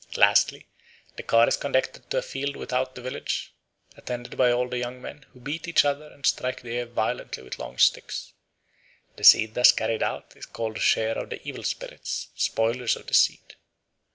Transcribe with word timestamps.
Lastly, 0.17 0.65
the 1.15 1.21
car 1.21 1.47
is 1.47 1.57
conducted 1.57 2.09
to 2.09 2.17
a 2.17 2.21
field 2.23 2.55
without 2.55 2.95
the 2.95 3.03
village, 3.03 3.53
attended 3.95 4.35
by 4.35 4.51
all 4.51 4.67
the 4.67 4.79
young 4.79 4.99
men, 4.99 5.25
who 5.31 5.39
beat 5.39 5.67
each 5.67 5.85
other 5.85 6.07
and 6.11 6.25
strike 6.25 6.61
the 6.63 6.75
air 6.75 6.85
violently 6.87 7.43
with 7.43 7.59
long 7.59 7.77
sticks. 7.77 8.33
The 9.17 9.23
seed 9.23 9.53
thus 9.53 9.71
carried 9.71 10.01
out 10.01 10.35
is 10.35 10.47
called 10.47 10.77
the 10.77 10.79
share 10.79 11.19
of 11.19 11.29
the 11.29 11.47
"evil 11.47 11.61
spirits, 11.61 12.29
spoilers 12.33 12.95
of 12.95 13.05
the 13.05 13.13
seed." 13.13 13.57